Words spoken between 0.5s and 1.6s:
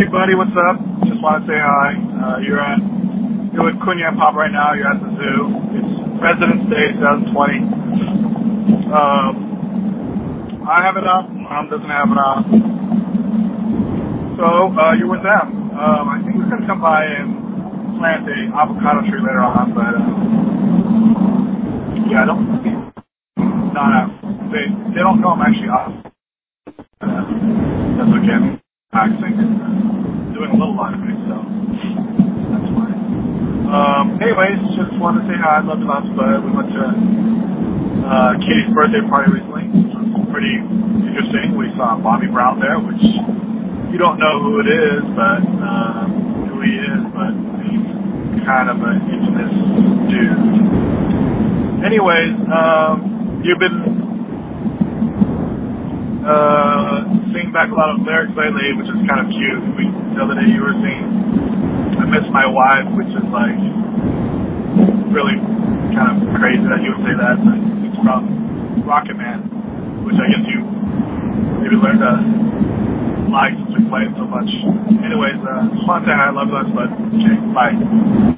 up? Just want to say